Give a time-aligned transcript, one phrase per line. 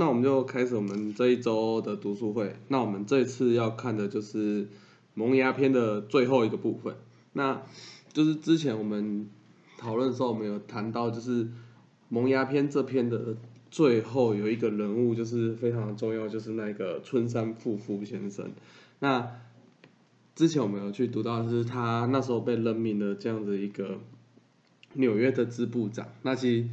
[0.00, 2.56] 那我们就开始我们这一周的读书会。
[2.68, 4.64] 那我们这次要看的就是
[5.12, 6.94] 《萌芽篇》的最后一个部分。
[7.34, 7.60] 那
[8.10, 9.28] 就是之前我们
[9.76, 11.44] 讨论的时候，我们有谈到，就是
[12.08, 13.36] 《萌芽篇》这篇的
[13.70, 18.52] 最后有一个人物，就是非常的重要，就是那个春山富夫先生。
[19.00, 19.30] 那
[20.34, 23.98] 之前我们有去读到，就是他那时候被任命的这样子一个
[24.94, 26.08] 纽约的支部长。
[26.22, 26.68] 那其实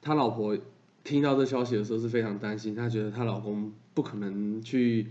[0.00, 0.56] 他老婆。
[1.02, 5.08] 听到这消息的时候是非常担心，她觉得她老公不可能去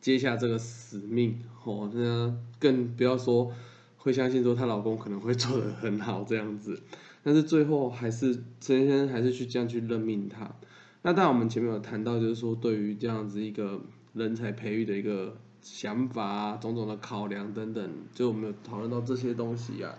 [0.00, 3.50] 接下这个使命，哦，那更不要说
[3.96, 6.82] 会相信说她老公可能会做得很好这样子，
[7.22, 10.54] 但是最后还是陈先生还是去这样去任命他。
[11.02, 13.80] 那当然我们前面有谈到，就是说对于这样子一个
[14.12, 19.94] 人才培育的一个想法啊，种种的考量等等，就我们有讨论到这些东西啊，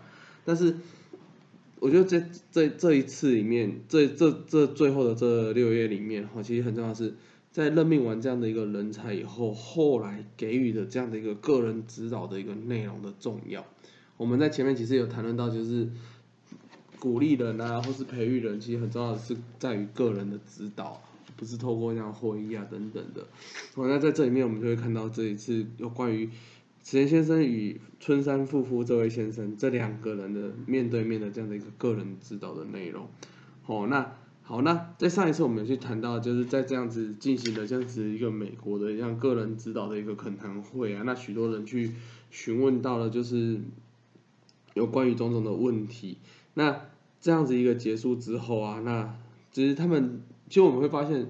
[0.45, 0.77] 但是。
[1.81, 7.15] 我觉得这这这一次里面，这这这最后的这六月里面，哈，其实很重要是
[7.51, 13.65] 在任命完这样的一个人才以后，后来给予的这样的一个个人指导的一个内容的重要。
[14.17, 15.89] 我们在前面其实有谈论到，就是
[16.99, 21.01] 鼓励人啊，或是培育人，其实很重要的是在于个人的指导，
[21.35, 23.23] 不是透过这样会议啊等等的。
[23.73, 26.29] 哦，那在这里面我们就会看到这一次有关于。
[26.83, 33.07] 池田先生与春山富夫这位先生，这两个人的面对面的这样的一个个人指导的内容，
[33.61, 41.91] 好，那好，那在上一次我们去谈到，就是在这样子进行的这样子一个美国的像个人指导的一个恳谈会啊，那许多人去
[42.31, 43.61] 询问到了，就是
[44.73, 46.17] 有关于种种的问题，
[46.55, 46.81] 那
[47.21, 49.15] 这样子一个结束之后啊，那
[49.51, 51.29] 其实他们，其实我们会发现，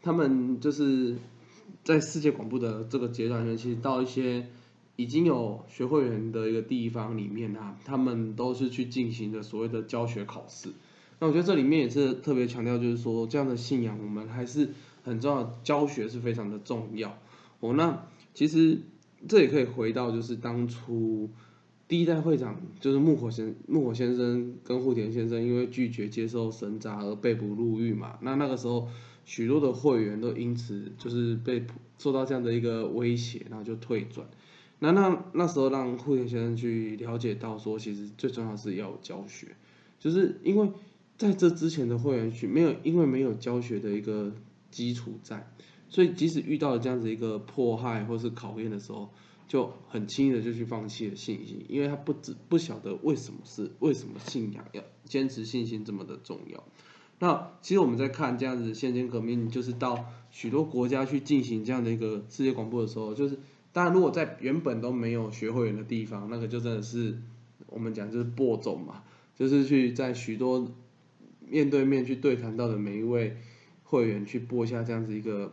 [0.00, 1.16] 他们就是
[1.82, 4.46] 在世界广播的这个阶段里面，其实到一些。
[4.96, 10.70] 已经有学会员的一个地方里面啊，他们都是去进行的所谓的教学考试。
[11.18, 14.70] 那我觉得这里面也是特别强调，就是说这样的信仰，我们还是
[15.04, 17.16] 很重要，教学是非常的重要。
[17.60, 18.80] 哦，那其实
[19.28, 21.30] 这也可以回到，就是当初
[21.86, 28.18] 第一代会长就是木火先木火先生跟户田先生因为拒绝接受神札而被捕入狱嘛。
[28.20, 28.88] 那那个时候
[29.24, 31.64] 许多的会员都因此就是被
[31.98, 34.26] 受到这样的一个威胁，然后就退转。
[34.84, 39.54] 那那那时候让户田先生去了解到说，其实最重要是要教学，
[40.00, 40.72] 就是因为
[41.16, 44.32] 在这之前的会员群没有，因为没有教学的一个
[44.72, 45.48] 基础在，
[45.88, 49.10] 所以即使遇到了这样子一个迫害或是考验的时候，
[49.46, 56.64] 就很轻易的就去放弃了信心，因为他不知不晓得为什么是为什么信仰要坚持信心这么的重要。
[57.20, 63.38] 那其实我们在看这样子现今革命，就是到许多国家去进行这样的一个世界广播的时候，就是。
[63.74, 67.16] 当然，如果在原本都没有学会员的地方，那个就真的是
[67.68, 69.02] 我们讲就是播种嘛，
[69.34, 70.70] 就是去在许多
[71.48, 73.38] 面对面去对谈到的每一位
[73.84, 75.50] 会员去播下这样子一个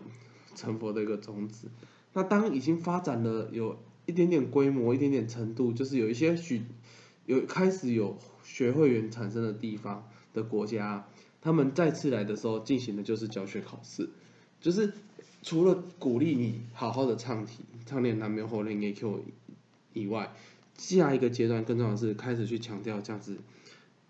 [0.53, 1.69] 成佛的一个种子。
[2.11, 6.63] 那当已经发展了有一点点规模、一点点程度，就是有一些许
[7.25, 11.07] 有开始有学会员产生的地方的国家，
[11.41, 14.09] 他们再次来的时候进行的就是教学考试，
[14.59, 14.91] 就是。
[15.41, 19.23] 除了鼓励你好好的唱题、唱练南没或练 A Q
[19.93, 20.31] 以外，
[20.77, 23.39] 下一个阶段更重要的是开始去强调这样子，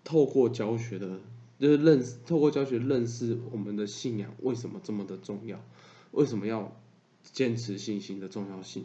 [0.04, 1.20] 透过教学的，
[1.58, 5.64] 就是认识，透过教学认识我们的信仰为什么这么的重要，
[6.10, 6.76] 为什么要
[7.22, 8.84] 坚持信心的重要性。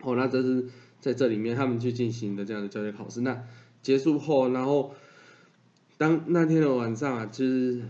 [0.00, 3.20] 哦，那这是在这里面他们去进行的这样的教学考试。
[3.20, 3.44] 那
[3.82, 4.94] 结束后，然后
[5.98, 7.82] 当那天的晚上啊，就是。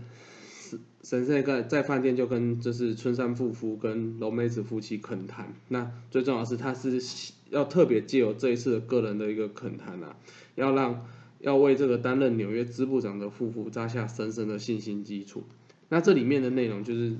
[1.03, 7.01] 神圣在在饭店就跟就是春山夫妇跟龙梅子夫妻恳谈，那最重要是他是
[7.49, 10.15] 要特别借由这一次的个人的一个恳谈啊，
[10.53, 11.07] 要让
[11.39, 15.43] 要为这个担任纽约支部长的夫妇扎下深深的信心基础。
[15.89, 17.15] 那这里面的内容就是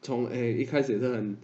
[0.00, 1.36] 从诶一开始也是很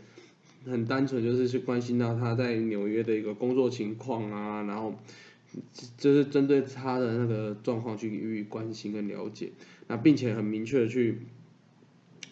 [0.64, 4.94] 很单纯，就是去关心到他在纽约的一个工作情况啊，然后
[5.98, 9.52] 就是针对他的那个状况去予以关心跟了解，
[9.86, 11.20] 那并且很明确的去。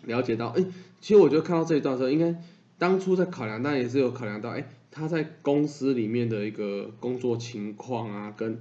[0.04, 0.64] 了解到，哎，
[1.00, 2.40] 其实我觉得看到这一段的时候，应该
[2.78, 8.58] 当初在考量，当然也是有考量到，哎，他在公司里面的一个工作情况啊，跟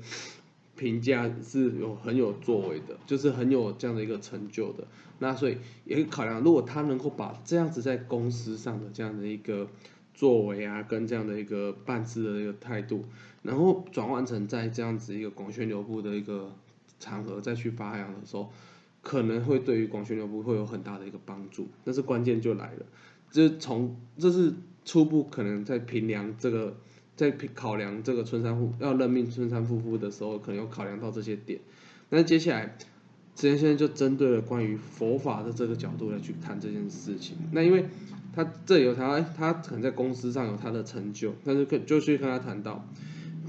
[0.76, 4.86] 评价是有很有作为的，就是很有这样的一个成就的。
[5.20, 9.68] 那所以也考量，如果他能够把这样子在公司上的这样的一个
[10.14, 13.06] 作为啊，跟这样的一个办事的一个态度，
[13.44, 16.54] 然后转换成在这样子一个广宣流部的一个
[17.00, 18.52] 场合再去发扬的时候。
[19.02, 22.86] 可能会对于广宣流部会有很大的一个帮助，但是关键就来了，
[23.32, 24.54] 这是从这是
[24.86, 26.78] 初步可能在评量这个，
[27.16, 31.60] 在考量这个春山夫要任命春山夫妇的时候，可能有考量到这些点，
[32.10, 32.78] 那接下来
[33.34, 37.38] 慈先生就针对了关于佛法的这个角度来去谈这件事情。
[37.52, 37.86] 那因为
[38.34, 42.88] 他这有他他可能在公司上有他的成就，但是跟就去跟他谈到，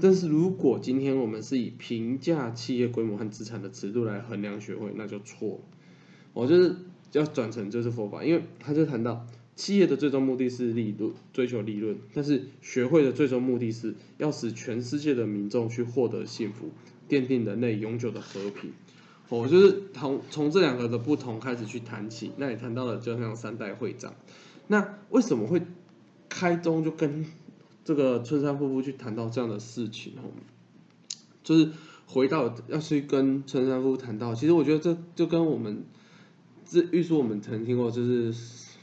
[0.01, 5.59] 但是如果今天我们是以评价企业规模和资产的尺度来衡量学会，那就错了。
[6.33, 6.75] 我就是
[7.11, 16.71] 要转成就是佛法，因为他就谈到企业的最终目的是利润，追求利润，但是学会的最终目的是要使全世界的民众去获得幸福，
[17.07, 18.73] 奠定人类永久的和平。
[19.29, 24.13] 我就是从从这两个的不同开始去谈起，那也谈到了就像三代会长。
[24.67, 25.61] 那为什么会
[26.29, 27.25] 开宗就跟
[27.83, 30.31] 这个春山夫妇去谈到这样的事情哦？
[31.43, 31.69] 就是
[32.05, 35.83] 回到要去跟春山夫妇谈到，其实我觉得这就跟我们
[36.65, 38.33] 这预说我们曾听过，就是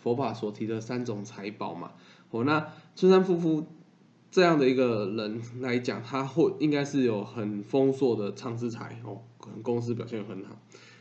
[0.02, 1.92] 佛法所提的三种财宝嘛。
[2.30, 3.66] 哦，那春山夫妇
[4.30, 10.58] 这样的一个人来讲，他会应该是有很丰硕的长资财哦，可能公司表现很好。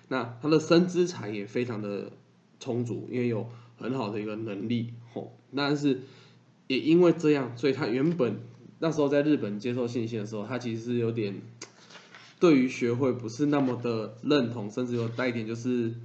[0.08, 2.12] 那他的生资财也非常的
[2.60, 3.50] 充足，因为有。
[3.82, 6.02] 很好的一个能力，吼，但是
[6.70, 8.42] 也因为这样，所以他原本
[8.78, 11.42] 那时候在日本接受信息的时候，他其实是有点
[12.40, 15.96] 对于学会不是那么的认同，甚至有带一点就是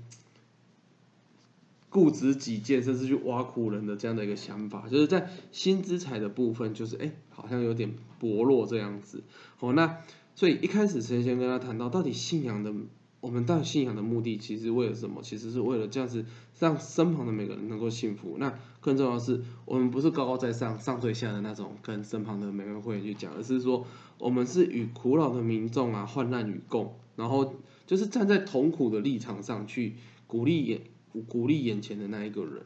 [1.91, 9.23] 固执己见，甚至去挖苦人的这样的一个想法，就是在新资产的部分，就是哎，好像有点薄弱这样子，
[9.61, 9.99] 哦，那
[10.35, 12.73] 所以一开始陈先跟他谈到，到底信仰的。
[13.21, 15.23] 我们到信仰的目的，其实为了什么？
[15.23, 16.27] 其实是为了这样子，
[16.59, 18.37] 让身旁的每个人能够幸福。
[18.39, 23.87] 那更重要的是，我们不是高高在上、上对下的那种跟身旁的每个会员去讲，而是说，
[24.19, 27.55] 我们是与苦恼的民众啊，患难与共，然后
[27.87, 29.95] 就是站在同苦的立场上去
[30.27, 30.83] 鼓励眼
[31.27, 32.63] 鼓励眼前的那一个人。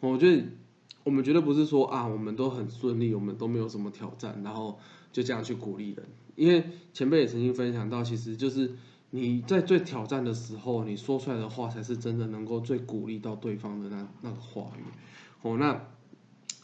[0.00, 0.42] 我觉得
[1.04, 4.80] 我们绝对不是说啊，我们都很顺利，我们都没有什么挑战，然后
[5.12, 6.04] 就这样去鼓励人。
[6.34, 8.72] 因为前辈也曾经分享到，其实就是。
[9.14, 14.82] 你在最挑战的时候，你说出来的话才是真的能够最鼓励到对方的那那个话语。
[15.42, 15.88] 哦，那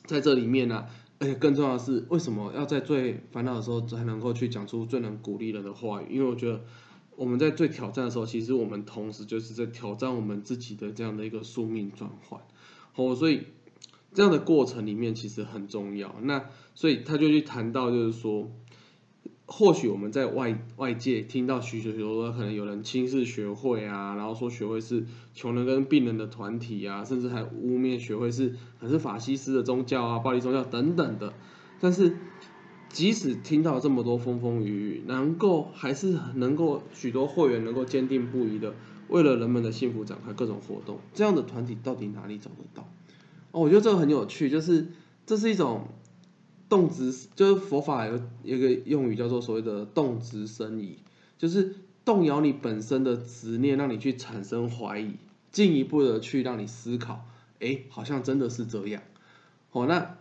[0.07, 0.87] 在这里面呢，
[1.19, 6.15] 而且更重要的是，为什么要在最烦恼的时候才能够去讲出最能鼓励人的话语？
[6.15, 6.65] 因为我觉得
[7.17, 12.41] 我们在最挑战的时候，其实我们同时就是在挑战我们自己的这样的一个宿命转换。
[12.95, 13.47] 哦，所以
[14.15, 16.15] 这样的过程里面其实很重要。
[16.23, 18.51] 那所以他就去谈到，就是说。
[19.51, 31.33] 或许我们在外外界听到许许多多可能有人轻视学会啊，然后说学会是穷人跟病人的团体啊，甚至还污蔑学会是还是法西斯的宗教啊、暴力宗教等等的。
[31.81, 32.15] 但是
[32.91, 38.75] 即使听到这么多风风雨雨，能够还是能够许多会员能够坚定不移的
[39.09, 42.87] 为了人们的幸福展开各种活动，这样的团体到底哪里找得到？
[43.53, 44.89] 哦，我觉得这个很有趣，就是
[45.25, 45.89] 这是一种。
[46.69, 50.99] 动执就是佛法有一个用语叫做所谓的动执生疑，
[51.39, 51.75] 就是
[52.05, 55.15] 动摇你本身的执念，让你去产生怀疑，
[55.51, 57.25] 进一步的去让你思考，
[57.61, 59.03] 哎，好像真的是这样。
[59.73, 60.19] 哦，那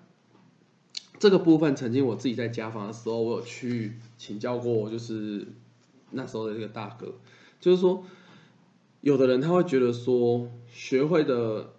[1.20, 5.48] 这个部分曾经我自己在家访的时候，我有去请教过，就是
[6.12, 7.16] 那时候的这个大哥，
[7.60, 8.06] 就是说，
[9.02, 11.74] 有的人他会觉得说，学会的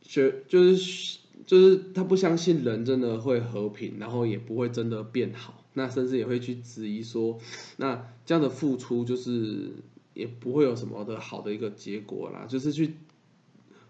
[0.00, 1.18] 学就是。
[1.46, 7.38] 就是他不相信人真的会和平，然后也不会真的变好，那甚至也会去质疑说，
[7.76, 9.72] 那这样的付出就是
[10.14, 12.94] 也不会有什么的好的一个结果啦，就是去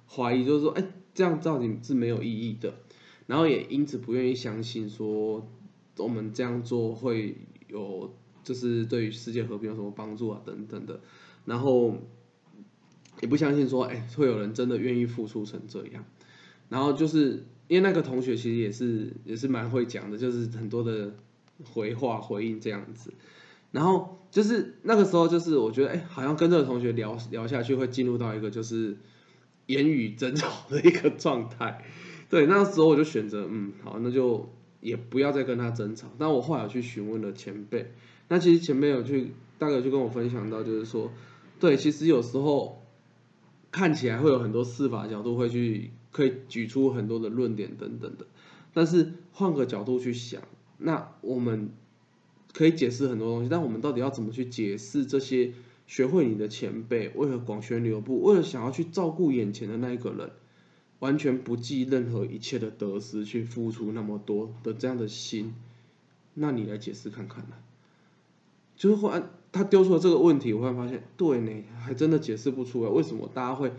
[0.08, 0.84] 怀疑，就是说，哎，
[1.14, 2.75] 这样到底是没有意义的，
[3.26, 5.46] 然后也因此不愿意相信说
[5.96, 7.37] 我们这样做会
[7.68, 11.00] 有，就是对于世界和平有什么帮助啊等等的，
[11.44, 11.96] 然后
[13.23, 16.04] 也不相信说，哎，会有人真的愿意付出成这样。
[16.68, 21.14] 然后就是因为那个同学其实也是也是蛮会讲的，就是很多的
[21.62, 23.12] 回话回应这样子。
[23.71, 28.97] 然后就是那个时候，就是我觉得哎，好像跟这个同学聊聊下去，会进入到一个就是
[29.66, 31.85] 言语争吵的一个状态。
[32.30, 34.49] 对，那时候我就选择嗯，好，那就
[34.80, 36.09] 也不要再跟他争吵。
[36.18, 37.92] 但我后来去询问了前辈，
[38.28, 41.11] 那其实前辈有去大概就跟我分享到，就是说，
[41.59, 42.80] 对，其实有时候
[43.73, 45.90] 看起来会有很多司法角度会去。
[46.14, 48.26] 可以举出很多的论点等等的，
[48.73, 50.40] 但是换个角度去想，
[50.78, 51.71] 那我们
[52.52, 55.52] 可以解释很多东西，但我们到底要怎么去解释这些
[55.88, 60.30] 学会你的前辈为了广宣流布，为了想要去照顾眼前的那一个人，
[61.00, 65.52] 完全不计任何一切的得失去付出那么多的这样的心，
[66.35, 67.56] 那你来解释看看呢？
[68.76, 73.73] 就是忽然他丢出了这个问题，我忽然发现，对呢，还真的解释不出来，为什么大家会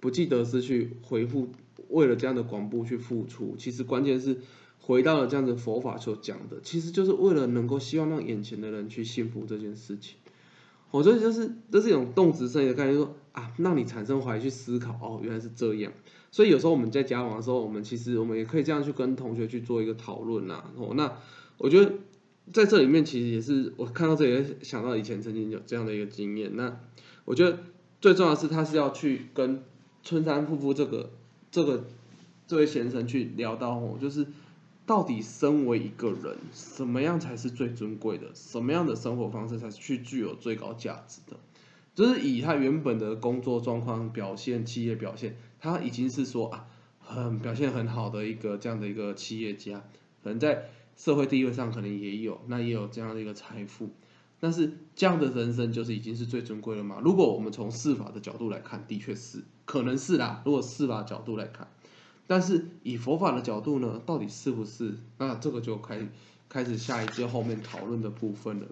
[0.00, 1.48] 不计得失去回复？
[1.88, 4.38] 为了这样的广布去付出，其实关键是
[4.80, 10.16] 回到了这样子佛法所讲的，其实就是为了能够希望让眼前的人去幸福这件事情。
[10.90, 15.92] 我觉得就是这是一种动词生理的概念，说啊，让你产生怀疑去思考，哦，原来是这样。
[16.30, 20.64] 所以有时候我们在交往的时候，我们其实我们也可以这样去跟同学去做一个讨论呐。
[20.76, 21.18] 哦，那
[21.58, 21.92] 我觉得
[22.52, 26.56] 在这里面其实也是我看到这里想到以前曾经有这样的一个经验。
[26.56, 26.80] 那
[27.26, 27.58] 我觉得
[28.00, 29.62] 最重要的是他是要去跟
[30.02, 31.10] 春山夫妇这个
[31.50, 31.84] 这个
[32.46, 34.26] 这位先生去聊到哦，就是。
[34.88, 38.28] 到底身为一个人，什么样才是最尊贵的？
[38.34, 41.36] 什么样的生活方式才是去具有最高价值的？
[41.94, 46.66] 就是以他原本的工作状况表现、企业表现，他已经是说啊，
[47.00, 49.84] 很表现很好的一个这样的一个企业家，
[50.24, 53.90] 可能在社会地位上可能也有，那也有这样的一个财富。
[54.40, 57.00] 但是这样的人生就是已经是最尊贵了吗？
[57.02, 60.42] 如果我们从司法的角度来看，的确是，可能是啦。
[60.44, 61.68] 如果司法角度来看。
[62.30, 64.98] 但是以佛法的角度呢，到底是不是？
[65.16, 66.06] 那这个就开
[66.50, 68.66] 开始下一节后面讨论的部分了。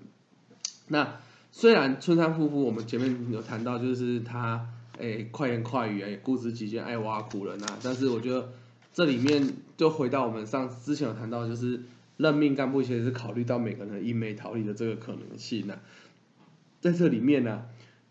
[0.88, 1.16] 那
[1.52, 4.68] 虽然春山夫妇我们前面有谈到，就是他
[4.98, 8.50] 诶快言快语啊，也固执己见爱挖苦人啊，但是我觉得
[8.92, 11.82] 这里面就回到我们上之前有谈到，就是
[12.16, 15.78] 任命干部其实是考虑到每个人因美逃离的这个可能性呢。
[16.80, 17.64] 在这里面呢，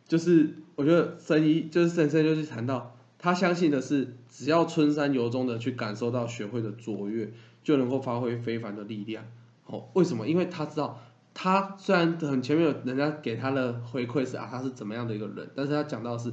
[0.07, 2.91] 就是我觉得神医就是神僧就是谈到。
[3.17, 7.31] 他相信的是，只要春山由衷的去感受到学会的卓越，
[7.63, 9.25] 就能够发挥非凡的力量。
[9.65, 10.27] 哦，为什么？
[10.27, 11.01] 因为他知道，
[11.33, 16.31] 他虽然很前面有人家给他的回馈是啊，他是怎么样的一个人，但是他讲到是，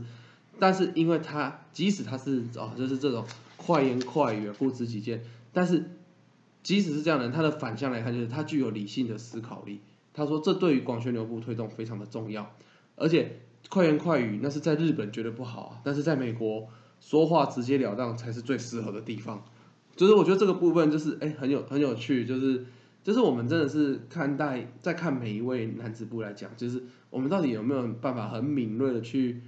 [0.59, 3.25] 但是因为他即使他是哦，就是这种
[3.57, 5.93] 快言快语、固执己见，但是
[6.63, 9.81] 即使是这样的人，他的反向来看就是他具有理性的思考力。
[10.15, 12.55] 他说这对于广宣流布推动非常的重要，
[12.97, 16.69] 而且快言快语那是在日本绝对不好啊，但是在美国。
[17.05, 19.43] 说话直截了当才是最适合的地方，
[19.97, 22.65] 就是我觉得这个部分就是哎很有很有趣，就是
[23.03, 29.41] 就是我们真的是看待在看每一位男子部来讲，就是我们到底有没有办法很敏锐的去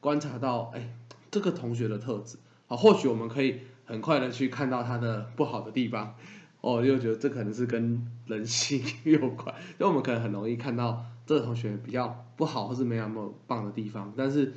[0.00, 0.94] 观察到哎
[1.30, 6.14] 这个同学的特质，好或许我们可以很快的去看到他的不好的地方，
[6.60, 14.52] 哦又觉得这可能是跟人性 有关，因为我们可能很容易看到这个同学比较不好或是没那么棒的地方，但是。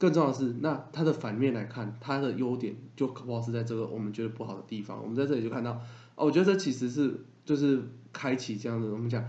[0.00, 5.02] 更重要的是，那他的反面来看，他的优点就可不好是在这个我们觉得不好的地方。
[5.02, 5.72] 我们在这里就看到，
[6.14, 9.24] 哦，我觉得这其实是就是开启这样的，我们讲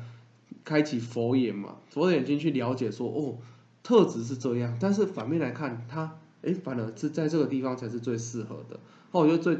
[0.63, 3.39] 开启佛眼嘛，佛眼睛去了解说，哦，
[3.81, 8.79] 特质是这样，但是反面来看，他，哎，反而是在这个地方才是最适合的。
[9.11, 9.57] 那我觉得最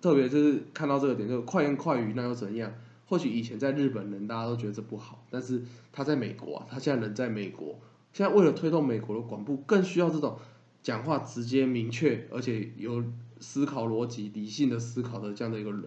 [0.00, 2.72] 特别就是看到这个点，就快言快语那又怎样？
[3.06, 5.62] 或许以前在日本人大家都觉得这不好，但是
[5.92, 7.78] 他在美国啊，他现在人在美国。
[8.12, 10.38] 现在为了推动美国的广播，更需要这种
[10.82, 13.04] 讲话直接、明确，而且有
[13.40, 15.84] 思考逻辑、理性的思考的这样的一个人。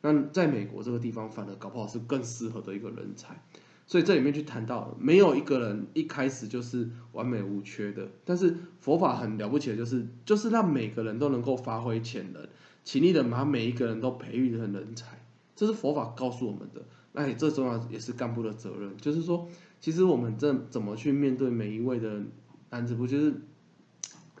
[0.00, 3.42] 那在美国这个地方，反而搞不好是更适合的一个人才。
[3.86, 8.08] 所以这里面去谈到，没有一个人一开始就是完美无缺的。
[8.24, 12.42] 但是佛法很了不起的，就是就是让每个人都能够发挥潜能，
[12.86, 15.20] 勤力的把每一个人都培育成人才。
[15.54, 16.80] 这是佛法告诉我们的。
[17.12, 19.46] 那这重要也是干部的责任，就是说。
[19.78, 22.22] 其实我们这怎么去面对每一位的
[22.70, 23.34] 男子部，就是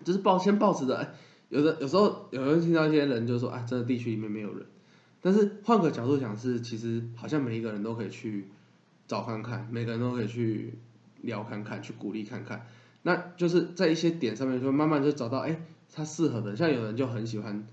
[0.02, 1.12] 就是抱先抱持着，哎，
[1.50, 4.66] 有的有时候有人听到一些人就说，啊，这个地区里面没有人，
[5.20, 8.46] 但是换个角度讲是，其实好像每一个人都可以去
[9.06, 10.78] 找看看，每个人都可以去
[11.20, 12.66] 聊看看，去鼓励看看，
[13.02, 15.60] 那就是在一些点上面说，慢慢就找到，哎，
[15.92, 17.66] 他适合的，像有人就很喜欢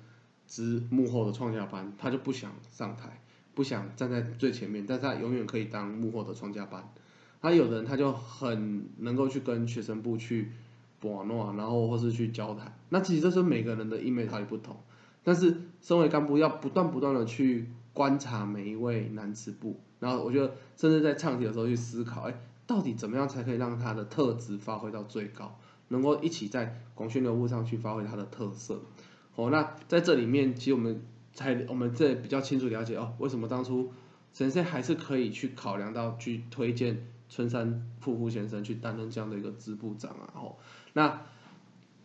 [0.53, 3.19] 值幕后的创价班，他就不想上台，
[3.55, 6.87] 不想站在最前面，但是他永远可以当幕后的创价班。
[7.41, 10.51] 他有的人他就很能够去跟学生部去
[11.01, 12.71] 玩弄，然后或是去交谈。
[12.89, 14.77] 那其实这是每个人的英美他也不同，
[15.23, 22.35] 但是身为干部要不断不断的去观察每一位男子部，然后我觉得甚至在唱题的时候去思考，哎，
[22.67, 25.57] 到底怎么样才可以让他的特质发挥到最高，
[25.87, 28.79] 能够一起在广宣流部上去发挥他的特色。
[29.35, 31.01] 哦，那在这里面其实我们
[31.33, 33.91] 才我们这比较清楚了解哦，为什么当初
[34.33, 37.07] 神仙还是可以去考量到去推荐。
[37.29, 40.55] 春山瀑布先生去担任这样的一个支部长啊，哦，
[40.91, 41.21] 那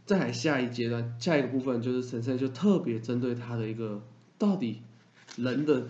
[0.07, 4.01] 再来下一阶段，下一个部分就是神圣就特别针对他的一个
[4.39, 4.81] 到底
[5.37, 5.89] 人的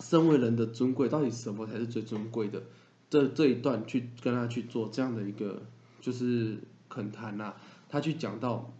[0.00, 2.64] 身为人的尊贵，到底什么才是最尊贵的？
[3.10, 5.62] 这这一段去跟他去做这样的一个
[6.00, 6.58] 就是
[6.88, 7.54] 恳谈呐，
[7.88, 8.72] 他去讲到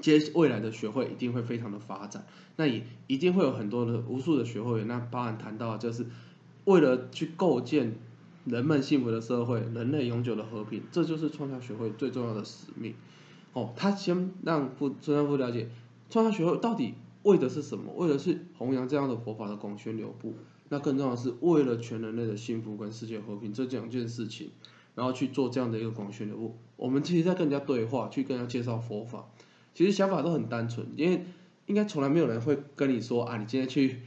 [0.00, 2.26] 接未来的学会一定会非常的发展，
[2.56, 6.06] 那也一定会有很多的无数的学会员，那包含谈到就是。
[6.64, 7.94] 为了去构建
[8.44, 12.92] 人们幸福的社会，人类永久的和平，这就是创校学会最重要的使命。
[13.52, 15.68] 哦，他先让夫孙山夫了解
[16.10, 17.92] 创校学会到底为的是什么？
[17.94, 20.34] 为的是弘扬这样的佛法的广宣流布。
[20.68, 24.50] 那更重要的是为了全人类的幸福跟世界和平这两件事情。
[24.96, 26.56] 然后去做这样的一个广宣流布。
[26.76, 29.26] 我们其实在跟人家对话，去跟人家介绍佛法，
[29.76, 31.22] 其实想法都很单纯，因为
[31.66, 34.00] 应该从来没有人会跟你说啊，你今天去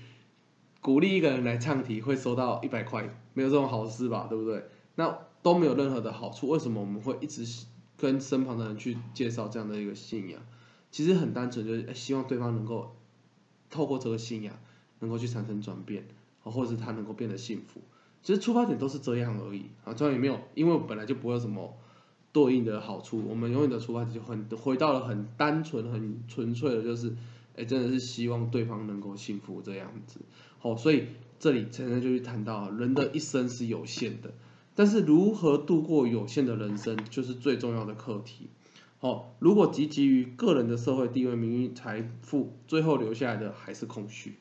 [0.82, 4.66] 鼓励一个人来唱题会收到一百块，没有这种好事吧，对不对？
[4.96, 7.46] 那都没有任何的好处，为什么我们会一直
[7.98, 10.42] 跟身旁的人去介绍这样的一个信仰？
[10.90, 12.96] 其实很单纯，就是希望对方能够
[13.70, 14.56] 透过这个信仰，
[15.02, 16.08] 能够去产生转变，
[16.42, 17.80] 或者是他能够变得幸福。
[18.24, 21.78] 其实出发点都是这样而已啊，这样也没有，因为本来就不会有什么
[22.32, 23.24] 对应的好处。
[23.28, 27.16] 我们永远的出发点就很回到了很单纯、很纯粹的，就是
[27.56, 30.20] 哎，真的是希望对方能够幸福这样子。
[30.60, 31.06] 好，所以
[31.40, 34.34] 这里现在就去谈到，人的一生是有限的，
[34.76, 38.48] 但是如何度过有限的人生，就是最重要的课题。
[39.00, 44.36] 好，如果汲汲于个人的社会地位、名誉、财富，最后留下来的还是空虚。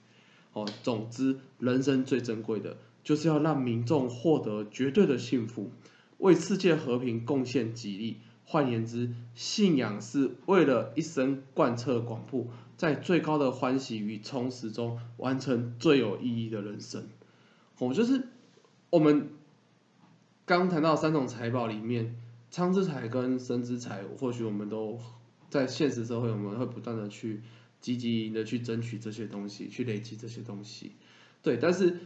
[0.53, 2.77] 哦，总之，人生最珍贵的。
[3.05, 5.71] 就是要让民众获得绝对的幸福，
[6.19, 8.19] 为世界和平贡献己力。
[8.51, 12.49] 换言之，信仰是为了一生贯彻广布，
[12.79, 17.09] 在最高的欢喜与充实中完成最有意义的人生。
[17.77, 18.27] 哦，就是
[18.89, 19.29] 我们
[20.47, 22.17] 刚谈到三种财宝里面，
[22.49, 24.99] 仓之财跟生之财，或许我们都
[25.51, 27.43] 在现实社会，我们会不断的去
[27.83, 30.93] 积极的去争取这些东西，去累积这些东西。
[31.43, 31.99] 对，但是。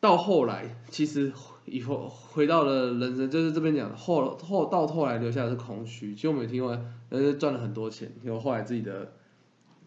[0.00, 1.32] 到后来，其实
[1.64, 6.14] 以后回到了人生，就是这边讲后后到后来留下的是空虚。
[6.14, 6.70] 其实我们也听过，
[7.10, 9.12] 人家赚了很多钱，结果后来自己的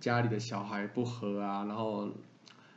[0.02, 2.10] 家里的小孩不和啊，然后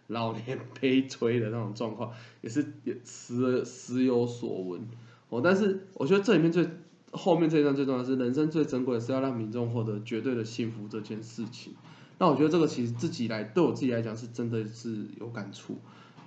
[0.06, 4.86] 老年悲催的那种状况，也是也时时有所闻。
[5.28, 6.68] 哦，但是我觉得这里面最
[7.10, 11.74] 后面这一段最重要的是，人生最珍贵的是要让民众获得绝对的幸福这件事情。
[12.20, 15.78] 那我觉得这个其实自己来对我自己来讲是真的是有感触，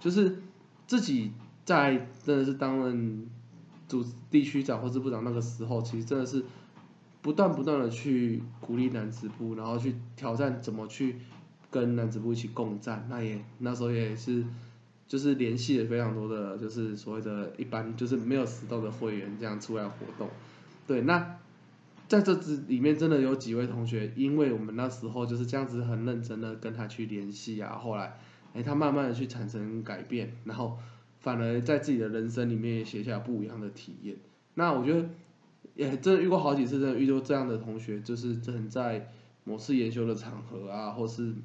[0.01, 0.39] 就是。
[0.88, 1.34] 自己
[1.65, 3.30] 在真的是担任
[3.89, 6.43] 主地区长或支部长那个时候，其实真的是
[7.21, 11.17] 不断不断的去鼓励男子部，然后去挑战怎么去
[11.69, 13.06] 跟男子部一起共战。
[13.10, 14.45] 那也那时候也是
[15.10, 20.30] 就是联系了非常多的，就是所谓的一般就是没有死斗的会员这样出来活动。
[20.88, 21.38] 对，那
[22.08, 28.17] 在这支里面真的有几位同学，因为我们那时候就是这样子很认真的跟他去联系啊，后来。
[28.58, 30.80] 哎，他慢慢的去产生改变，然后
[31.20, 34.15] 反而在自己的人生里面写下不一样的体验。
[34.56, 35.08] 那我觉得
[35.76, 39.12] 也真的遇过好几次，真的遇到这样的同学，就是真在
[39.43, 41.36] 某次研修的场合啊，或是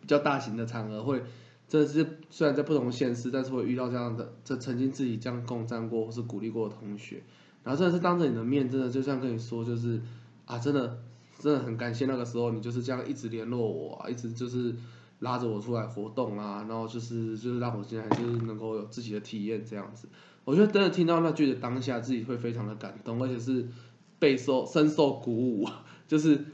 [0.00, 1.22] 比较大型的场合，会
[1.68, 7.22] 真的是虽然在不同县市，但是会遇到这样的，这曾经自己这样共战过或是鼓励过的同学，
[7.62, 10.00] 然后真的是当着你的面，真的就像跟你说，就是
[10.46, 11.02] 啊，真的
[11.38, 14.74] 真的很感谢那个时候你就是这样一直联络我，一直就是。
[15.24, 20.06] 拉着我出来活动啊，然后就是就是让我现在就是能够有自己的体验这样子。
[20.44, 23.66] 我觉得真的听到那句的当下，自己会非常的感动，而且是
[24.18, 25.66] 备受深受鼓舞。
[26.06, 26.44] 就是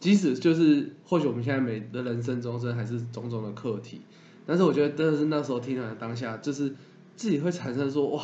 [0.00, 4.00] 即使就是或许我们现在每的人生中，这还是种种的课题，
[4.44, 6.74] 但是我觉得真的是那时候听完当下，就是
[7.14, 8.22] 自己会产生说哇，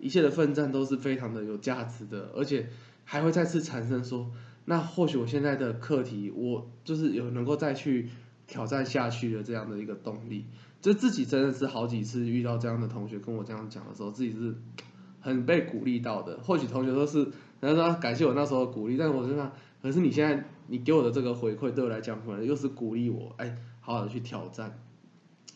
[0.00, 2.70] 一切的奋战都是非常的有价值的，而且
[3.04, 4.30] 还会再次产生说，
[4.64, 8.08] 那或许我现在的课题，我就是有能够再去。
[8.52, 10.44] 挑战下去的这样的一个动力，
[10.82, 14.54] 就自己真的是好几次遇到这样的同学跟我这样讲的时候，自己是
[15.20, 16.38] 很被鼓励到的。
[16.42, 17.26] 或许同学都是，
[17.62, 24.78] 他说感谢我那时候的鼓励，但是我真的，可是你现在你给我的这个回馈对我来讲，可能又是鼓励我，哎，好好的去挑战。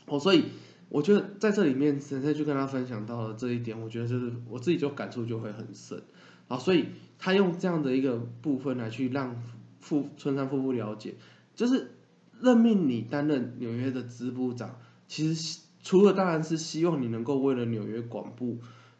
[0.07, 0.45] 哦，所以
[0.89, 6.03] 我觉得在这里面，陈生就跟他分享到了这一点，我觉得就是我自己就感触就会很深。
[6.49, 6.87] 啊，所以
[7.19, 9.37] 他用这样的一个部分来去让
[9.81, 11.15] 父春山夫妇了解，
[11.55, 11.91] 就是。
[12.40, 18.59] 任命你担任纽约的支部长，其实除了当然是希望你能够为了纽约广部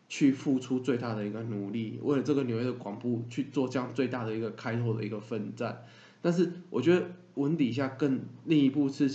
[0.09, 5.83] 去付出最大的一个努力，为了这个纽约的广部去做这样最大的一个开拓的一个奋战。
[6.23, 9.11] 但是我觉得文底下更另一步是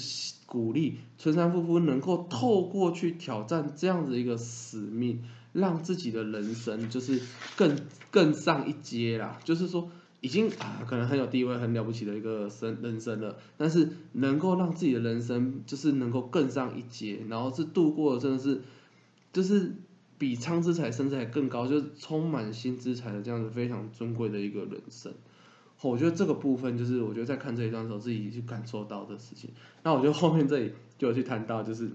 [0.46, 7.22] 鼓励春山夫妇能够透过去挑战这样子一个使命，让自己的人生就是
[7.58, 7.78] 更
[8.12, 9.90] 更上一阶啦，就是说。
[10.22, 18.62] 已经啊，可能很有地位、很了不起的一个生人生了，但是能够让自己的人生就是能够更上一阶，然后是度过真的是，
[19.34, 19.74] 就是
[20.20, 25.12] 比苍之才、甚至还更高，就是充满新之才的这样子非常尊贵的一个人生。
[25.82, 29.50] 我觉得这个部分就是我觉得在看这一段的时候自己去感受到的事情。
[29.82, 31.90] 那我觉得后面这里就有去谈到，就是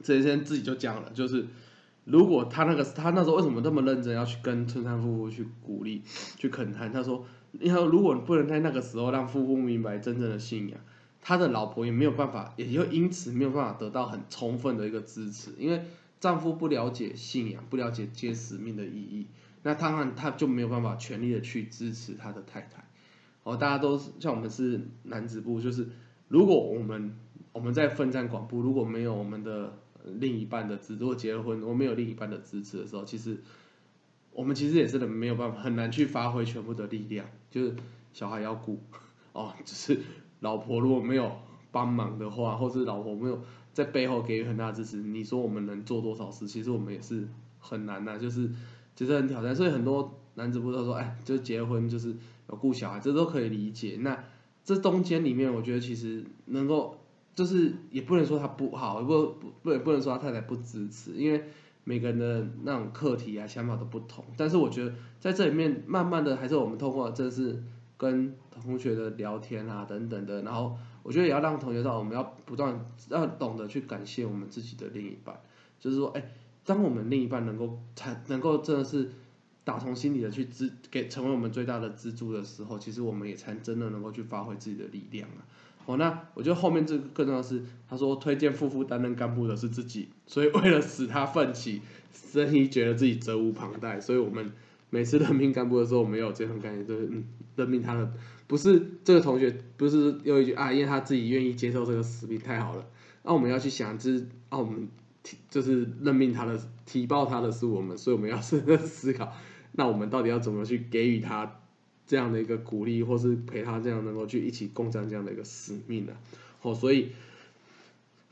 [0.00, 1.44] 这一天自己就讲了，就是。
[2.04, 6.02] 如果他那个他那时候为什么这么认真要去跟村山夫妇去鼓励
[6.36, 6.92] 去恳谈？
[6.92, 10.80] 他说：，你看，如果不能在那个时候让夫妇明白真正的信仰，
[11.20, 15.82] 他的老婆也没有办法，也就因此没有办法得到很充分的一个支持，因为
[16.18, 19.26] 丈夫不了解信仰，不了解接使命的意义，
[19.62, 22.84] 那当然他就没有办法全力的去支持他的太太。
[23.42, 25.88] 哦，大家都是像我们是男子部，就是
[26.28, 27.16] 如果我们
[27.52, 33.38] 我们在奋战广部，如果没有我们的另一半的支，如果结了婚，我没有另一半的支持的时候，其实
[34.32, 37.26] 我们其实也是没有办法，很难去发挥全部的力量。
[37.50, 37.74] 就是
[38.12, 38.80] 小孩要顾，
[39.32, 40.00] 哦，就是
[40.40, 41.32] 老婆如果没有
[41.70, 46.46] 帮忙的话，或是老婆没有在背后给予很大支持，你说我们能做多少事？
[46.46, 48.50] 其实我们也是很难呐，就是
[48.94, 49.54] 就是很挑战。
[49.54, 52.16] 所以很多男子部都说，哎，就结婚就是。
[52.50, 53.96] 要顾小孩，这都可以理解。
[54.00, 54.24] 那
[54.64, 56.98] 这中间里面，我觉得其实能够，
[57.34, 61.44] 就是也不能说他不好，不不不不能说他太太不支持，因为
[61.84, 64.24] 每个人的那种课题啊、想法都不同。
[64.36, 67.62] 但是我觉得在这里面，慢慢的还是我们通过这是
[67.96, 75.40] 跟同学的聊天啊等等的，然后我觉得也要让同学知道，我们要不断要懂得去感谢我们自己的另一半，
[75.78, 76.30] 就是说，哎，
[76.64, 79.10] 当我们另一半能够才能够真的是。
[79.62, 85.44] 打从心里的去支给成为我们最大的支柱的时候，其实我们也才真的能够去发挥自己的力量啊。
[85.86, 94.52] 哦，那我觉得后面这个更重要是，他说推荐夫妇担任干部的是自己，所以为了使他奋起，生意觉得自己责无旁贷，所以我们
[94.90, 97.24] 每次任命干部的时候，我们有这种感觉，就是嗯，
[97.56, 98.12] 任命他的
[98.46, 102.86] 不是这个同学，不是有一句啊，因为他自己愿意接受这个使命，太好了。
[103.22, 104.88] 那我们要去想，就是啊，我们
[105.22, 109.32] 提就是任命他的提报他的是我们，所以我们要深 刻思考。
[109.72, 111.59] 那我们到底要怎么去给予他
[112.10, 116.12] 这样的一个鼓励，或是陪他这样能够去一起共战这样的一个使命呢？
[116.60, 117.12] 哦，所以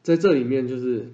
[0.02, 1.12] 在这里面就是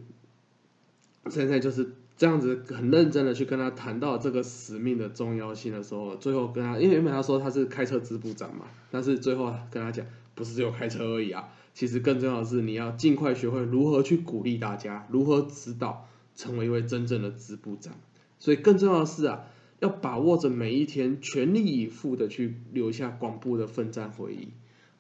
[1.29, 17.93] 现在就是这样子很认真的去跟他谈到这个使命的重要性的时候，最后跟他，因为原本他说他是开车支部长嘛，但是最后跟他讲，不是只有开车而已啊，其实更重要的是你要尽快学会如何去鼓励大家，如何指导成为一位真正的支部长，
[18.39, 19.45] 所以更重要的是啊。
[19.85, 24.49] 要把握着每一天，全力以赴的去留下广布的奋战回忆，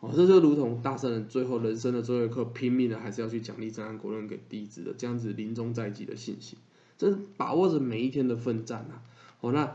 [0.01, 6.59] 哦，这就如同大圣人最后人生的最后一刻，拼命的还是要去奖励真安国人给弟子的这样子临终在即的信心，
[6.99, 9.01] 真把握着每一天的奋战啊，
[9.41, 9.75] 哦，那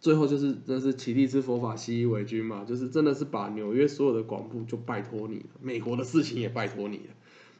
[0.00, 7.14] 最后就是真是起立之佛法，习以为君嘛，就是真的是把纽约所有的广布就拜托你了，美国的事情也拜托你了，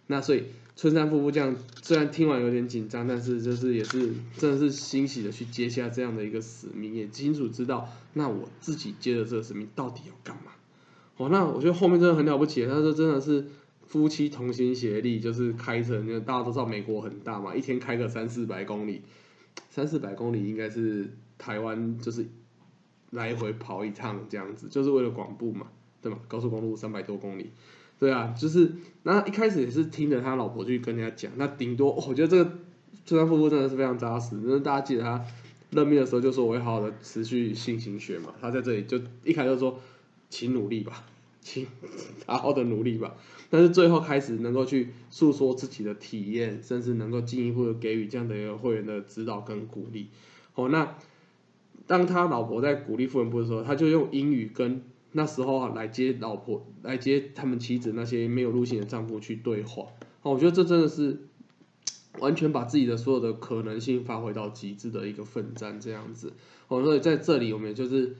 [0.06, 0.44] 那所以。
[0.78, 10.52] 春山夫妇这样，虽然听完有点紧张，但是就是也是真的是欣喜的去接下这样的一个使命，也清楚知道，那我自己接的这个使命到底要干嘛？
[11.16, 13.46] 哦，那我觉得后面真的很了不起，他说真的是
[13.86, 19.00] 夫妻同心协力，就是开车，因为大家都知道美国很大嘛，一天开个三四百公里，
[19.70, 22.26] 三四百公里应该是台湾就是
[23.12, 25.68] 来回跑一趟这样子，就是为了广布嘛，
[26.02, 26.18] 对吗？
[26.28, 27.52] 高速公路三百多公里。
[27.98, 28.72] 对啊，就是
[29.04, 32.50] 那一开始也是听着他老婆去跟人家讲，那顶多我觉得这个
[33.06, 34.36] 村上夫妇真的是非常扎实。
[34.42, 35.24] 那大家记得他
[35.70, 39.80] 任命的时候就说我会好好的持续性行学嘛，他在这里就一开始就说
[40.28, 41.06] 请努力吧，
[41.40, 41.66] 请
[42.26, 43.14] 好好的努力吧。
[43.48, 50.08] 但是最后开始能够去诉说自己的体验，甚至能够进一步的给予这样的一个会员的指导跟鼓励。
[50.54, 50.98] 哦，那
[51.86, 54.82] 当他老婆在鼓励富人部的时候，他就用英语跟。
[55.16, 59.86] 那时候啊，来接老婆，来接他们妻子那些没有入信的丈夫去对话，
[60.20, 61.22] 我觉得这真的是
[62.20, 66.34] 完全把自己的所有的可能性发挥到极致的一个奋战这样子，
[66.68, 68.14] 哦，所以在这里我们就是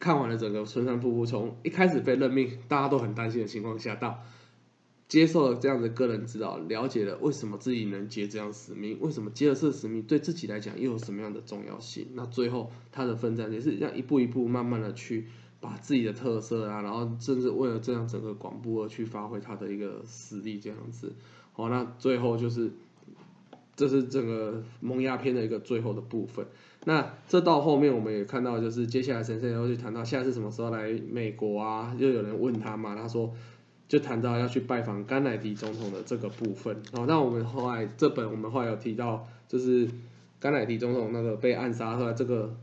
[0.00, 4.18] 看完了整个春山夫妇从一开始被任命，大家都很担心的情况下，到
[5.06, 15.28] 接受了这样的个人指导，了解了为什么自己能接这样使命，为什么接了这使命对自己来讲又有什么样的重要性，那最后他的奋战也是这样一步一步慢慢的去。
[15.60, 21.12] 把自己的特色啊，然后甚至为了这样整个广播而去发挥他的一个实力，这样子，
[21.52, 22.70] 好，那最后就是，
[23.76, 26.46] 这是整个蒙鸦片的一个最后的部分。
[26.86, 31.94] 那这到后面我们也看到，就是接下来神圣要去谈到下次什么时候来美国啊？
[31.98, 33.30] 又有人问他嘛，他说
[33.86, 36.74] 就谈到要去拜访甘乃迪总统的这个部分。
[36.92, 39.86] 哦，那我们后来这本我们后来有提到，就是
[40.38, 42.56] 甘乃迪总统那个被暗杀后来这个。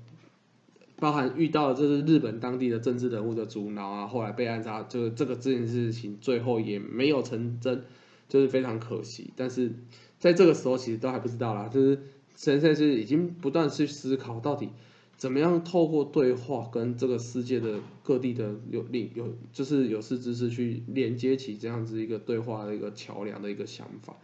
[0.99, 7.83] 包含遇到这是日本当地的政治人物的阻挠啊，后来被暗杀，就是这个这件事情最后也没有成真，
[8.27, 9.31] 就是非常可惜。
[9.35, 9.71] 但是
[10.17, 11.99] 在这个时候，其实都还不知道啦，就是
[12.35, 14.69] 现在是已经不断去思考，到底
[15.17, 24.15] 怎么样透过对话跟这个世界的各地的有利有就是有识之士去连接起这样子一个对话的一个桥梁的一个想法。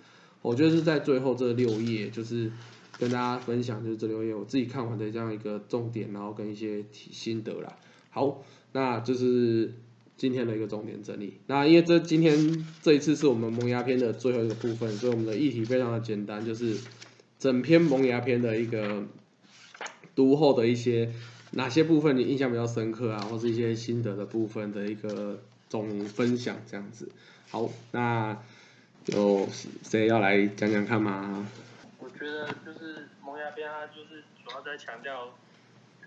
[0.41, 2.51] 我觉得是在最后这六页就是。
[2.99, 7.75] 跟大家分享就是这六页我自己看完的这样一个重点，然后跟一些心得啦。
[8.11, 9.73] 好，那就是
[10.15, 11.39] 今天的一个重点整理。
[11.47, 16.77] 那因为这今天这一次是我们萌芽篇的最后一个部分，所以我们的议题非常的简单，就是
[17.39, 19.03] 整篇萌芽篇的一个
[20.15, 21.11] 读后的一些
[21.51, 27.09] 哪些部分你印象比较深刻啊，或是一些心得的部分的一个总分享这样子。
[27.49, 28.37] 好，那
[29.07, 29.47] 有
[29.83, 31.47] 谁要来讲讲看吗？
[32.23, 35.33] 觉得就是蒙牙边，他就是主要在强调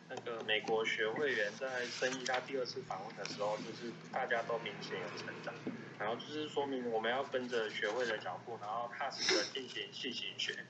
[0.09, 5.53] 那个美国学会员在生意他第二次访问的时候，就是大家都明显有成长，
[5.99, 10.65] 然后就是说明我们要跟着学会的脚步，然后踏实的进行细行学，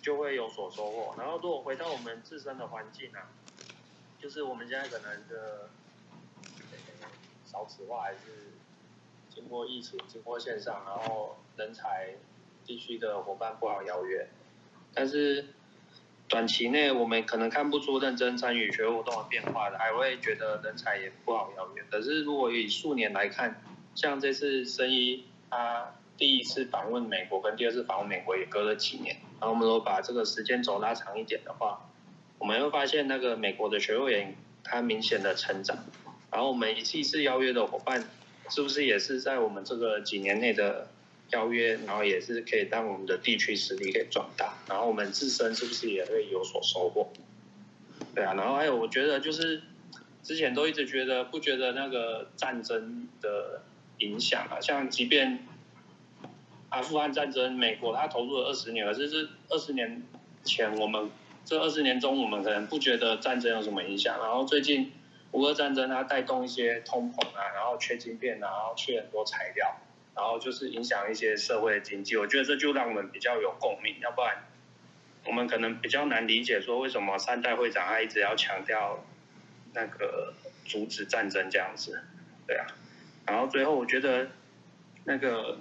[0.00, 1.16] 就会有所收获。
[1.18, 3.28] 然后如果回到我们自身的环境啊，
[4.20, 5.70] 就是我们现在可能的
[7.44, 8.18] 少子化还是。
[9.32, 12.16] 经过疫情，经过线上，然后人才
[12.66, 14.28] 地区的伙伴不好邀约，
[14.94, 15.46] 但是
[16.28, 21.82] 短期内我们可能看不出认真参与学活动的变化的，还会觉得人才也不好邀约。
[21.90, 23.62] 可是如果以数年来看，
[23.94, 31.90] 像这次生意他第一次访问美国跟第二次访问美国也隔了几年，然后我们如果把这个时间轴拉长一点的话，
[32.38, 35.76] 我们会发现那个美国的学会员他明显的成长，
[36.30, 38.04] 然后我们一次一次邀约的伙伴。
[38.52, 40.88] 是不是也是在我们这个几年内的
[41.32, 47.12] 邀约，然后也是可以让我们的地区实力给壮大，然后我们自身是不是也会有所收获？
[48.14, 49.62] 对啊，然后还有我觉得就是
[50.22, 53.62] 之前都一直觉得不觉得那个战争的
[53.98, 55.46] 影响啊，像即便
[56.68, 60.02] 阿富汗战争，美国他投入了二十年，可是二十年
[60.44, 61.10] 前我们
[61.44, 64.92] 这二十年中我们可能不觉得战争有什么影响，然后最近。
[65.32, 69.76] 乌俄战争它带动一些通膨啊，然后缺晶片，然后缺很多材料，
[70.14, 72.16] 然后就是影响一些社会的经济。
[72.16, 74.44] 我觉得这就让我们比较有共鸣，要不然
[75.26, 79.04] 我们可能比较难理解说为什么三代会长他一直要强调
[79.72, 80.34] 那个
[80.66, 82.02] 阻止战争这样子，
[82.46, 82.66] 对啊。
[83.26, 84.28] 然后最后我觉得
[85.04, 85.58] 那个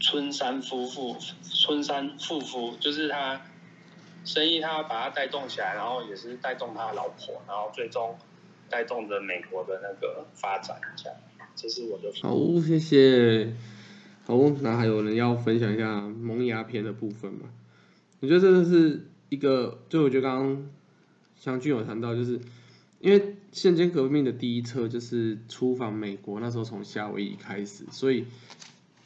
[0.00, 1.16] 春山夫妇，
[1.62, 3.40] 春山夫妇就是他。
[4.24, 8.18] 生意他把他带动起来，然后也是带动他老婆，然后最终
[8.68, 11.16] 带动着美国的那个发展，这样，
[11.56, 12.12] 这是我的。
[12.22, 13.52] 好，谢谢。
[14.24, 17.48] 好，那还有人要分享一下萌芽片的部分吗？
[18.20, 20.66] 我觉得这个是一个，就我觉得刚刚
[21.38, 22.40] 湘君有谈到，就是
[23.00, 28.24] 因为现今革命的第一册就是出访美国，那时候从夏威夷开始，所以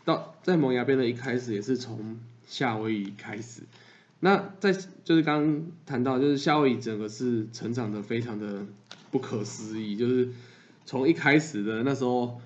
[0.04, 3.62] 到在萌芽片的一开始也是从夏威夷开始。
[4.20, 4.72] 那在
[5.04, 8.64] 就是刚刚谈到，就是夏威夷整个是成长的非常的
[9.10, 10.28] 不可思议，就是
[10.90, 12.40] 从一开始的那时候，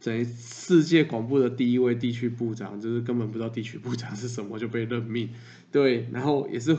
[0.00, 5.30] 整世界广播的第一位地区部长，就是根本不知道地区部长是什么就被任命，
[5.70, 6.76] 对，然后也是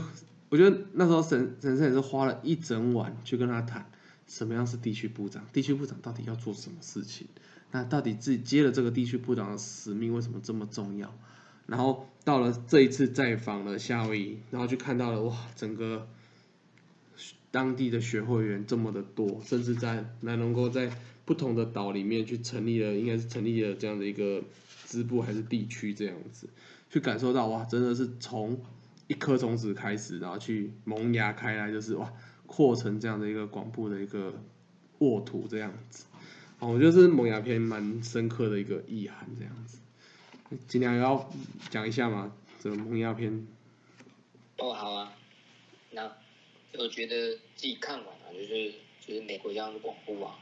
[0.49, 3.89] 我觉得那时候沈沈生也是花了一整晚去跟他谈，
[4.27, 7.25] 什么样是地区部长，地区部长到底要做什么事情，
[7.71, 11.17] 那到底自己接了这个地区部长的使命为什么这么重要？
[11.65, 16.09] 然后到了这一次再访了夏威夷，然后就看到了哇，整个
[17.55, 20.91] 当地的学会员这么的多，甚至在那能够在
[21.23, 24.43] 不同的岛里面去成立了，应该是成立了这样的一个
[24.85, 26.49] 支部还是地区这样子，
[26.89, 28.59] 去感受到哇，真的是从
[29.07, 32.11] 一颗种子开始，然后去萌芽开来，就是哇，
[32.45, 34.33] 扩成这样的一个广布的一个
[34.97, 36.03] 沃土这样子，
[36.59, 39.77] 哦，我觉得是萌芽篇蛮深刻的一个意涵这样子。
[40.67, 41.31] 尽量要
[41.69, 43.47] 讲一下嘛，这个萌芽片。
[44.57, 45.13] 哦，好啊。
[45.91, 46.11] 那
[46.77, 50.39] 我觉得自己看完了，就是就是美国这样的广播啊，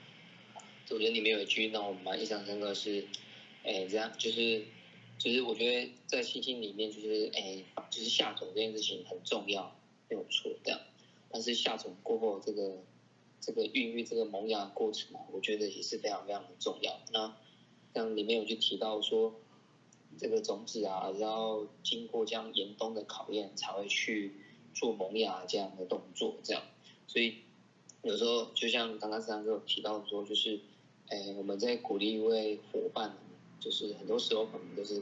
[0.89, 3.07] 我觉得里面有一句让我蛮印象深刻是，
[3.63, 4.65] 哎，这样就是
[5.17, 9.75] 就是我觉得在星星里面就是哎，就是下种这件事情很重要，
[10.09, 10.79] 没有错这样。
[11.31, 12.83] 但是下种过后这个
[13.39, 16.99] 这个孕育这个萌芽过程，我觉得也是非常非常的重要。
[17.11, 17.37] 那
[17.93, 19.39] 像里面有就提到说。
[20.15, 24.31] 这个种子啊，要经过这样严冬的考验，才会去
[24.71, 26.61] 做萌芽这样的动作，这样。
[27.07, 27.37] 所以
[28.01, 30.59] 有时候就像刚刚三哥提到说，就是，
[31.07, 33.15] 哎，我们在鼓励一位伙伴，
[33.59, 35.01] 就是很多时候可能都是，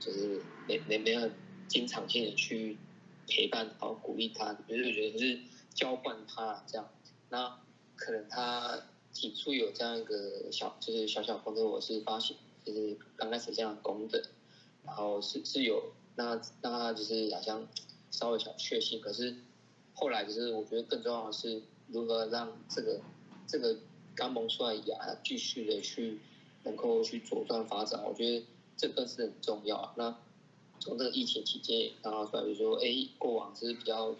[0.00, 1.30] 就是没没没有
[1.68, 2.76] 经常性的去
[3.26, 5.40] 陪伴然后鼓励他，就是觉得是
[5.74, 6.88] 交换他这样。
[7.30, 7.60] 那
[7.96, 8.80] 可能他
[9.12, 12.36] 起初有这样一个小，就是小小风格，我是发现。
[12.64, 14.22] 就是刚开始这样功的，
[14.84, 17.66] 然后是是有那那就是好像
[18.10, 19.34] 稍微小确幸，可是
[19.98, 23.00] 后来就是我觉得更重要的是如何让这个
[23.46, 23.76] 这个
[24.14, 26.20] 刚萌出来芽继续的去
[26.64, 29.92] 能够去茁壮发展，我觉得这更是很重要。
[29.96, 30.16] 那
[30.78, 34.14] 从这个疫情期间刚好出来，比如说哎过往是比较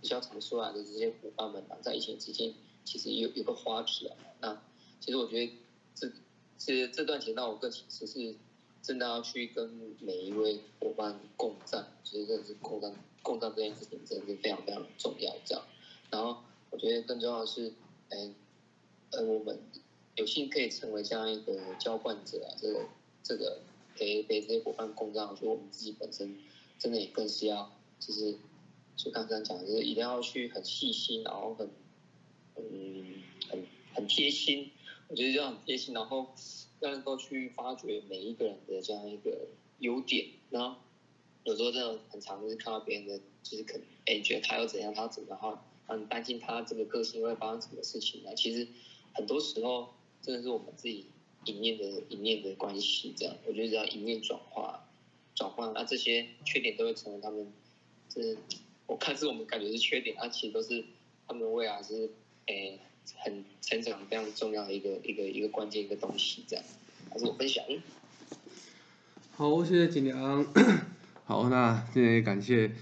[0.00, 2.52] 比较常出来的这些伙伴们啊，在疫情期间
[2.84, 4.62] 其实有有个话题啊，那
[5.00, 5.52] 其实我觉得
[5.94, 6.10] 这。
[6.56, 8.36] 其实这段情让我更其实是
[8.80, 12.94] 真的要去跟每一位伙伴共战，其实真的是共战
[13.24, 15.34] 共战这件事情真的是非常非常重要。
[15.44, 15.64] 这样，
[16.10, 17.72] 然后我觉得更重要的是，
[18.10, 18.30] 哎，
[19.10, 19.58] 呃，我们
[20.14, 22.86] 有幸可以成为这样一个浇灌者啊，这个
[23.22, 23.62] 这个
[23.96, 26.38] 陪陪这些伙伴共战，我觉得我们自己本身
[26.78, 28.36] 真的也更是要，就是
[28.96, 31.68] 就刚刚讲，就是一定要去很细心，然后很
[32.56, 34.70] 嗯很很贴心，
[35.08, 36.28] 我觉得这样很贴心，然后
[36.80, 40.76] 要能够去发掘每一个人的这样一个优点，然后
[41.44, 48.34] 有时候真的很常就是看到别人的，就是可能哎觉得他要怎样，他要怎么样，很担心他这个个性会发生什么事情呢？
[48.34, 48.66] 其实
[49.12, 51.06] 很多时候真的是我们自己
[51.44, 54.88] 一念的一念的关系，这样我觉得只要一念转化
[55.34, 57.52] 转换，那这些缺点都会成为他们，
[58.08, 58.36] 这
[58.86, 60.82] 我看是我们感觉是缺点，那其实都是
[61.28, 62.10] 他们未来是
[62.46, 62.78] 诶
[63.16, 66.64] 很成长非常重要的一个一个一个关键一个东西，这样，
[67.10, 67.62] 还是我分享。
[69.32, 70.93] 好，谢谢锦良。
[71.24, 72.72] 好，那今天也感谢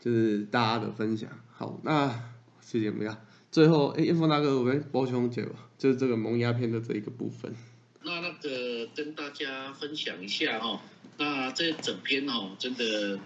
[0.00, 1.30] 就是大家的分享。
[1.50, 2.30] 好，那。
[2.60, 3.16] 谢谢不要。
[3.52, 7.54] 最后，哎，叶峰大哥，我们补充解吧，就是这个蒙牙片的这一个部分。
[8.02, 10.80] 那那个跟大家分享一下哈，
[11.18, 13.20] 那这整篇哦，真的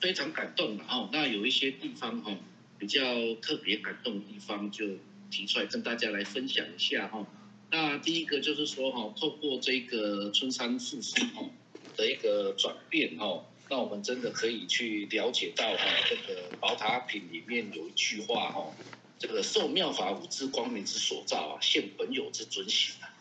[0.00, 1.10] 非常感动的哦。
[1.12, 2.34] 那有一些地方哈，
[2.78, 3.00] 比较
[3.42, 4.86] 特别感动的地方，就
[5.30, 7.24] 提出来跟大家来分享一下哈。
[7.70, 11.50] 那第一个就是说哈，透过这个春山父妇哈
[12.00, 13.44] 的一个转变哦。
[13.68, 18.74] 那我们真的可以去了解到哈，这个宝塔品里面有一句话哈，
[19.16, 23.14] 这个受妙法五智光明之所造啊，现本有之尊行啊，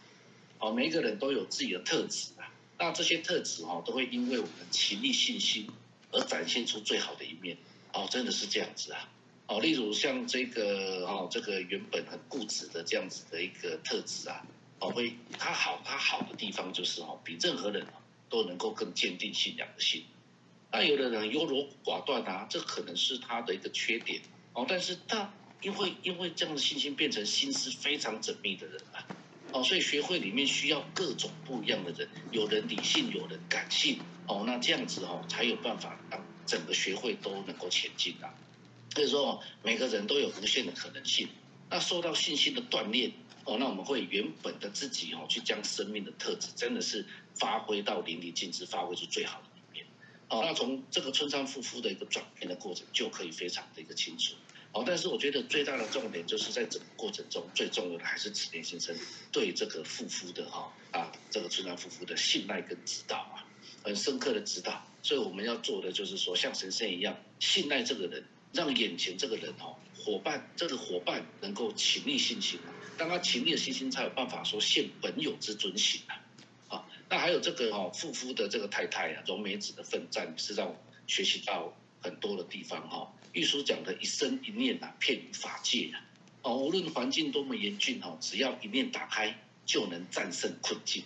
[0.58, 5.70] 哦，每一个人都有自己的特质啊，那这些特质哈，都会因为我们勤力信心
[6.12, 7.56] 而展现出最好的一面，
[7.94, 9.08] 哦，真的是这样子啊，
[9.46, 14.44] 哦，例如像这个哦，这个原本很固执的这样子的一个特质啊，
[14.80, 17.86] 哦，会他好他好的地方就是哦，比任何人
[18.30, 20.06] 都能够更坚定信仰的心。
[20.72, 24.22] 那有的人优柔寡断啊，这可能是他的一个缺点
[24.54, 24.66] 哦。
[24.70, 29.06] 但是他因为因为这样的信心变成心思非常缜密的人啊，
[29.52, 34.44] 哦，所以学会里面需要各种不一样的人，有人理性，有人感性哦。
[34.46, 38.34] 那这样子哦，才有办法让整个学会都能够前进啊。
[38.94, 41.28] 所以说，每个人都有无限的可能性。
[41.72, 43.12] 那受到信心的锻炼
[43.46, 49.86] 哦，那我们会原本的自己哦，去将生命的特质真的是发挥到淋漓尽致，发挥出最好的一面。
[50.28, 54.36] 哦，那从这个村上夫妇的一个转变的过程就可以非常的一个清楚。
[54.72, 58.96] 哦，但是我觉得最大的重点就是在整个过程中最重要的还是池田先生
[59.32, 63.48] 对这个夫妇的哈啊这个村上夫妇的信赖跟指导啊，
[63.84, 64.86] 很深刻的指导。
[65.02, 76.26] 所以我们要做的就是说像神仙一样信赖这个人，让眼前这个人哦伙伴这个伙伴能够勤力信心啊，当他勤力的信心才有办法说现本有之尊行啊。
[76.68, 80.76] 啊那还有这个哈，富夫的这个太太啊，荣美子的奋战是让我
[81.08, 83.12] 学习到很多的地方哈。
[83.34, 86.02] 玉书讲的一生一念呐，骗法界啊，
[86.44, 91.04] 哦，无论环境多么严峻哈，只要一念打开，就能战胜困境。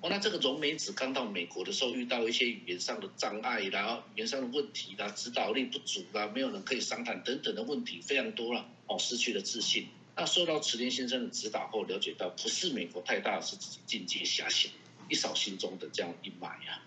[0.00, 9.88] 哦，那这个荣美子刚到美国的时候，遇到一些语言上的障碍啦，语言上的问题啦，指导力不足啦，没有人可以商谈等等的问题非常多了，哦，失去了自信。
[10.14, 14.68] 那受到池田先生的指导后，了解到不是美国太大，是自己境界狭小。
[15.08, 16.82] 一扫心中的这样阴霾呀，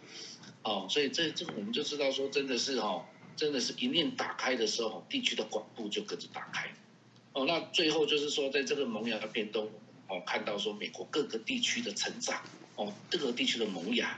[0.63, 3.05] 哦，所以这这我们就知道说，真的是哦，
[3.37, 6.69] 真的是一念打开的时候，地区的广度就跟着打开。
[7.31, 9.71] 哦，那最后就是说，在这个萌芽的变动，
[10.09, 12.43] 哦，看到说美国各个地区的成长，
[12.79, 14.17] 哦，各个地区的萌芽，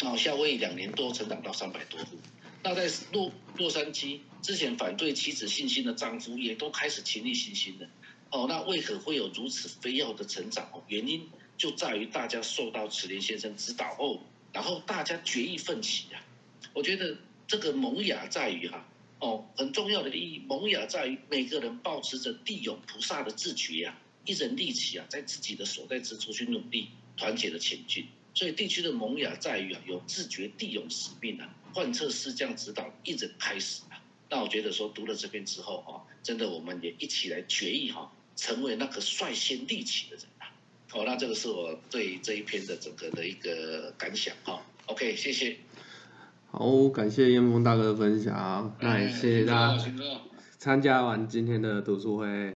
[0.00, 2.16] 哦，夏威夷两年多成长到三百多户，
[2.62, 7.86] 那在洛洛杉矶之前反对妻子信心的丈夫也都开始勤力信心了。
[8.30, 10.70] 哦，那为何会有如此飞跃的成长？
[10.72, 11.28] 哦，原因。
[11.58, 14.20] 就在于大家受到池田先生指导后，
[14.52, 16.18] 然后大家决意奋起啊！
[16.72, 17.16] 我觉得
[17.46, 18.88] 这个萌芽在于哈
[19.20, 20.42] 哦，很重要的意义。
[20.48, 26.88] 萌芽在于每个人保持着地勇菩萨的自觉啊，一人立起啊，在自己的所在之处去努力，
[27.22, 28.04] 团结的前进。
[28.34, 34.02] 所以地区的萌芽在于啊，有自觉地勇使命啊，贯彻师匠指导，一人开始啊。
[34.28, 40.24] 那我觉得说读了这篇之后啊，真的我们也一起来决议哈，成为那个率先立起的人。
[40.94, 44.64] 哦，那这个是我对这一篇的整个的一个感想哈。
[44.86, 45.58] OK，谢谢。
[46.50, 49.84] 好，感谢燕峰大哥的分享，那也谢谢大家
[50.58, 52.54] 参加完今天的读书会。